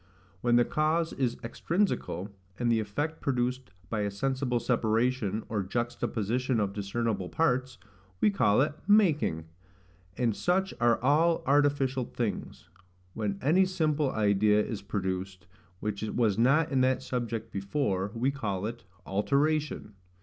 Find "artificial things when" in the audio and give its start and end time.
11.45-13.37